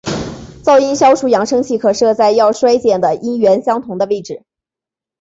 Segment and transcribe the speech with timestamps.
[0.63, 4.41] 噪音消除扬声器可设在要衰减的声源相同的位置。